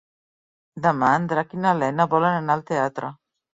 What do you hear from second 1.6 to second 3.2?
na Lena volen anar al teatre.